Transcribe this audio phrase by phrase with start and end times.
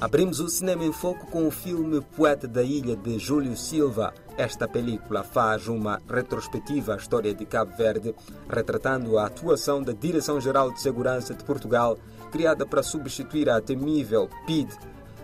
[0.00, 4.14] Abrimos o cinema em foco com o filme Poeta da Ilha de Júlio Silva.
[4.38, 8.14] Esta película faz uma retrospectiva à história de Cabo Verde,
[8.48, 11.98] retratando a atuação da Direção-Geral de Segurança de Portugal,
[12.32, 14.72] criada para substituir a temível PID.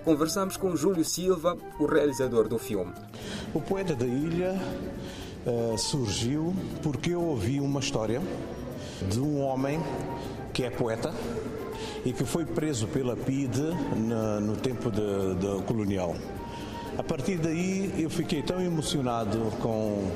[0.05, 2.93] Conversamos com Júlio Silva, o realizador do filme.
[3.55, 4.61] O Poeta da Ilha
[5.47, 8.21] uh, surgiu porque eu ouvi uma história
[9.09, 9.81] de um homem
[10.53, 11.11] que é poeta
[12.07, 13.63] e que foi preso pela PIDE
[13.97, 16.15] no, no tempo de, colonial.
[16.97, 20.09] A partir daí eu fiquei tão emocionado com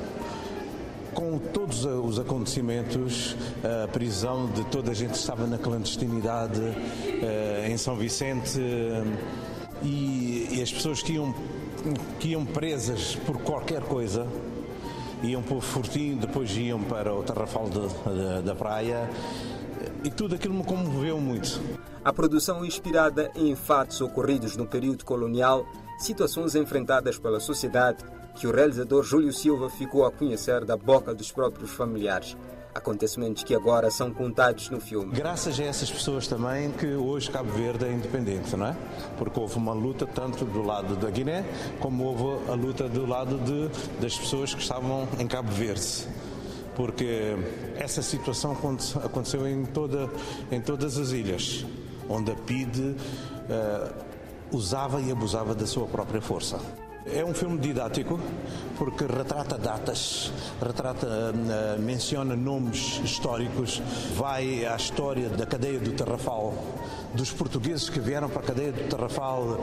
[1.13, 3.35] com todos os acontecimentos,
[3.83, 8.57] a prisão de toda a gente que estava na clandestinidade eh, em São Vicente
[9.83, 11.35] e, e as pessoas que iam,
[12.17, 14.25] que iam presas por qualquer coisa,
[15.21, 19.09] iam para o Fortim, depois iam para o Tarrafal de, de, da praia
[20.03, 21.61] e tudo aquilo me comoveu muito.
[22.03, 25.65] A produção inspirada em fatos ocorridos no período colonial,
[25.99, 28.03] situações enfrentadas pela sociedade
[28.35, 32.35] que o realizador Júlio Silva ficou a conhecer da boca dos próprios familiares.
[32.73, 35.13] Acontecimentos que agora são contados no filme.
[35.13, 38.75] Graças a essas pessoas também que hoje Cabo Verde é independente, não é?
[39.17, 41.43] Porque houve uma luta tanto do lado da Guiné
[41.81, 43.67] como houve a luta do lado de,
[43.99, 46.07] das pessoas que estavam em Cabo Verde
[46.81, 47.35] porque
[47.77, 48.57] essa situação
[49.03, 50.09] aconteceu em, toda,
[50.51, 51.63] em todas as ilhas,
[52.09, 52.95] onde a PID uh,
[54.51, 56.59] usava e abusava da sua própria força.
[57.03, 58.19] É um filme didático
[58.77, 60.31] porque retrata datas,
[60.63, 63.81] retrata, uh, menciona nomes históricos,
[64.15, 66.53] vai à história da cadeia do Tarrafal,
[67.15, 69.59] dos portugueses que vieram para a cadeia do Tarrafal,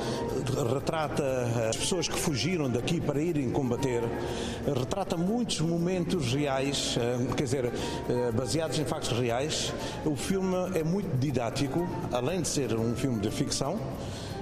[0.74, 1.22] retrata
[1.68, 4.02] as pessoas que fugiram daqui para irem combater,
[4.66, 7.72] retrata muitos momentos reais, uh, quer dizer,
[8.34, 9.72] baseados em factos reais.
[10.04, 13.78] O filme é muito didático, além de ser um filme de ficção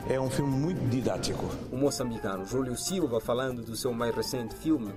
[0.09, 1.45] é um filme muito didático.
[1.71, 4.93] O moçambicano Júlio Silva falando do seu mais recente filme.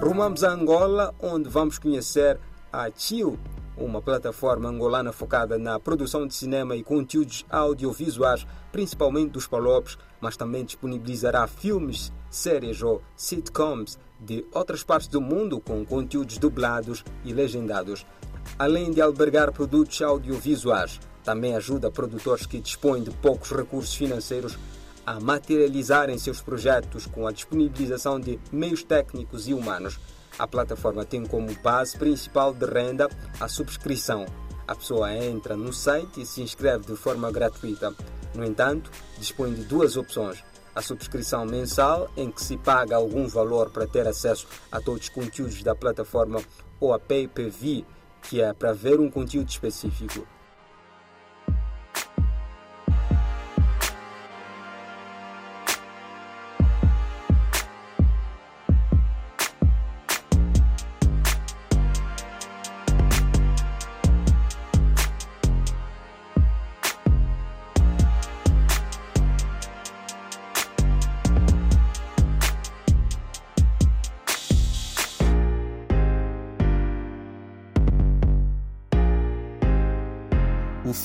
[0.00, 2.38] Rumamos a Angola, onde vamos conhecer
[2.72, 3.38] a Chill,
[3.76, 10.36] uma plataforma angolana focada na produção de cinema e conteúdos audiovisuais, principalmente dos palopes, mas
[10.36, 17.32] também disponibilizará filmes, séries ou sitcoms de outras partes do mundo com conteúdos dublados e
[17.32, 18.04] legendados.
[18.58, 24.58] Além de albergar produtos audiovisuais, também ajuda produtores que dispõem de poucos recursos financeiros
[25.04, 29.98] a materializarem seus projetos com a disponibilização de meios técnicos e humanos.
[30.38, 33.08] A plataforma tem como base principal de renda
[33.40, 34.26] a subscrição.
[34.66, 37.94] A pessoa entra no site e se inscreve de forma gratuita.
[38.34, 43.70] No entanto, dispõe de duas opções: a subscrição mensal, em que se paga algum valor
[43.70, 46.40] para ter acesso a todos os conteúdos da plataforma,
[46.80, 47.84] ou a pay-per-view,
[48.22, 50.26] que é para ver um conteúdo específico.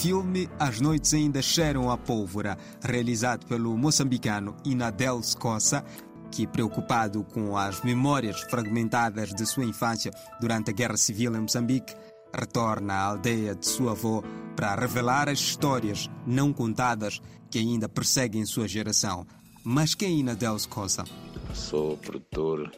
[0.03, 5.81] Filme As Noites Ainda Cheiram a Pólvora, realizado pelo moçambicano Inadel Scossa,
[6.29, 11.95] que, preocupado com as memórias fragmentadas de sua infância durante a Guerra Civil em Moçambique,
[12.37, 14.21] retorna à aldeia de sua avó
[14.57, 19.25] para revelar as histórias não contadas que ainda perseguem sua geração.
[19.63, 21.05] Mas quem é Inadel Scossa?
[21.53, 22.69] Sou produtor,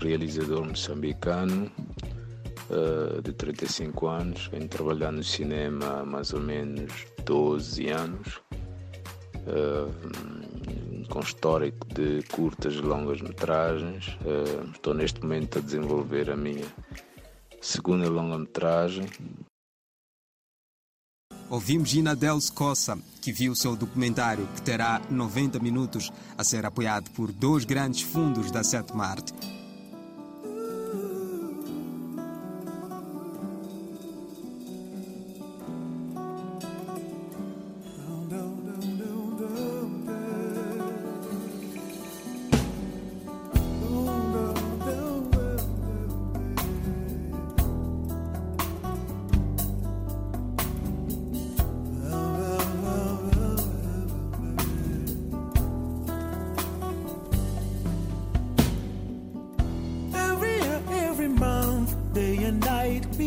[0.00, 1.70] realizador moçambicano,
[2.70, 6.92] uh, de 35 anos, venho trabalhar no cinema há mais ou menos
[7.24, 8.40] 12 anos,
[9.46, 14.08] uh, com histórico de curtas e longas metragens.
[14.22, 16.66] Uh, estou neste momento a desenvolver a minha
[17.60, 19.06] segunda longa-metragem.
[21.50, 27.30] Ouvimos Inadel Scossa, que viu seu documentário, que terá 90 minutos, a ser apoiado por
[27.30, 29.63] dois grandes fundos da sétima arte.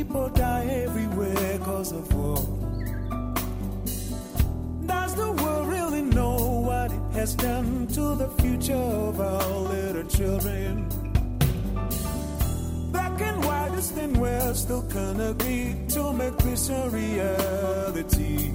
[0.08, 2.38] People die everywhere cause of war.
[4.86, 6.38] Does the world really know
[6.68, 10.88] what it has done to the future of our little children?
[12.92, 18.54] Black and white is thin, we're still can agree to make this a reality.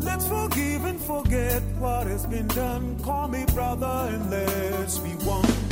[0.00, 2.98] Let's forgive and forget what has been done.
[3.04, 5.71] Call me brother and let's be one.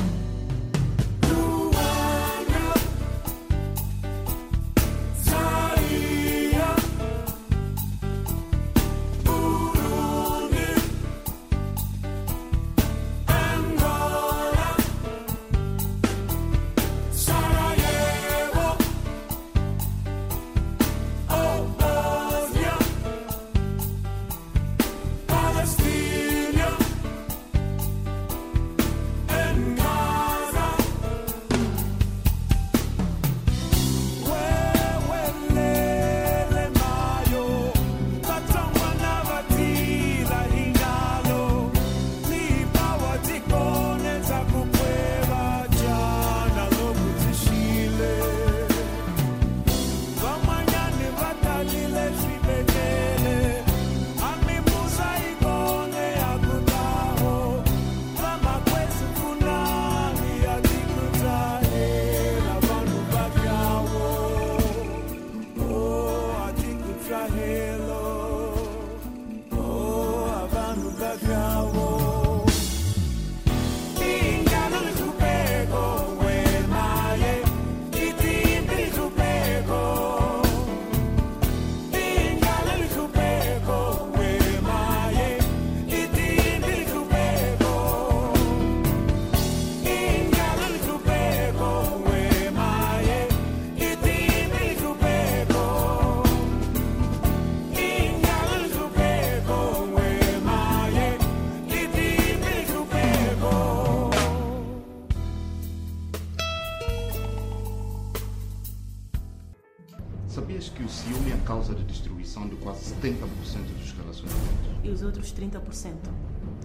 [113.01, 114.85] Dos relacionamentos?
[114.85, 115.95] E os outros 30%?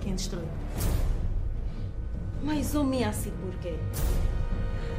[0.02, 0.46] Quem destrói?
[2.44, 3.76] Mas homem assim por quê?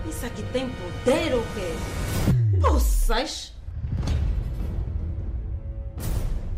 [0.09, 2.61] Isso aqui tem poder ou quê?
[2.61, 3.55] Poças?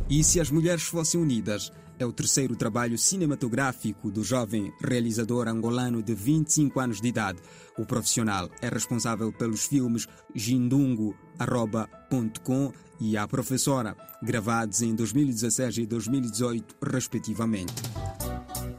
[0.08, 1.72] E se as mulheres fossem unidas?
[1.98, 7.40] É o terceiro trabalho cinematográfico do jovem realizador angolano de 25 anos de idade.
[7.76, 10.06] O profissional é responsável pelos filmes
[11.40, 17.75] Jindungo.com e A Professora, gravados em 2016 e 2018, respectivamente.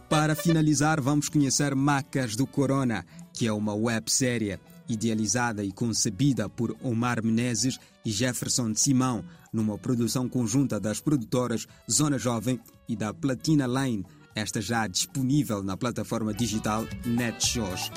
[0.09, 4.59] Para finalizar, vamos conhecer Macas do Corona, que é uma websérie
[4.89, 9.23] idealizada e concebida por Omar Menezes e Jefferson Simão,
[9.53, 15.77] numa produção conjunta das produtoras Zona Jovem e da Platina Line, esta já disponível na
[15.77, 17.91] plataforma digital NetShows.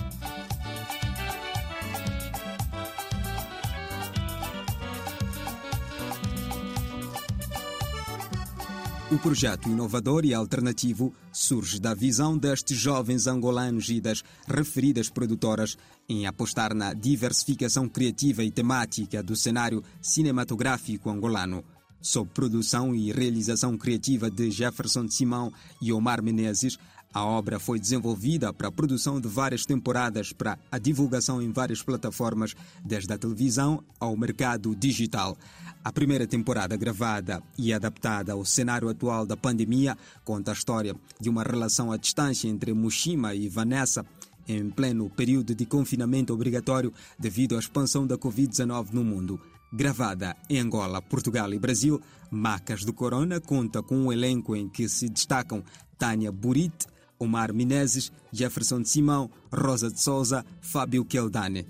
[9.13, 15.77] O projeto inovador e alternativo surge da visão destes jovens angolanos e das referidas produtoras
[16.09, 21.63] em apostar na diversificação criativa e temática do cenário cinematográfico angolano.
[22.01, 25.53] Sob produção e realização criativa de Jefferson Simão
[25.83, 26.79] e Omar Menezes,
[27.13, 31.83] a obra foi desenvolvida para a produção de várias temporadas para a divulgação em várias
[31.83, 32.55] plataformas,
[32.85, 35.37] desde a televisão ao mercado digital.
[35.85, 41.29] A primeira temporada, gravada e adaptada ao cenário atual da pandemia, conta a história de
[41.29, 44.07] uma relação à distância entre Mushima e Vanessa,
[44.49, 49.41] em pleno período de confinamento obrigatório devido à expansão da Covid-19 no mundo.
[49.73, 52.01] Gravada em Angola, Portugal e Brasil,
[52.31, 55.65] Macas do Corona conta com um elenco em que se destacam
[55.99, 56.87] Tânia Burite,
[57.23, 61.67] Omar Menezes, Jefferson de Simão, Rosa de Souza, Fábio Keldane.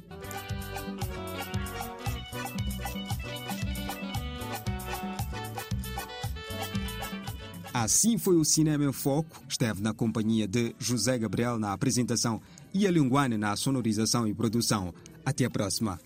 [7.74, 9.42] Assim foi o Cinema em Foco.
[9.48, 12.40] Esteve na companhia de José Gabriel na apresentação
[12.72, 14.94] e a Linguane na sonorização e produção.
[15.24, 15.98] Até a próxima.